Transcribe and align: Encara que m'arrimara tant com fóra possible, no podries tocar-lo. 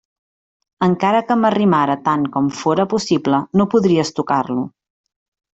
Encara 0.85 1.19
que 1.27 1.37
m'arrimara 1.41 1.97
tant 2.09 2.25
com 2.37 2.49
fóra 2.63 2.87
possible, 2.97 3.45
no 3.61 3.71
podries 3.75 4.15
tocar-lo. 4.23 4.69